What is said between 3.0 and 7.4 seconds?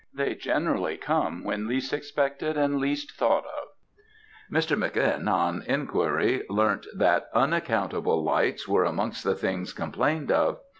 thought of. "Mr. Mc. N., on inquiry, learnt that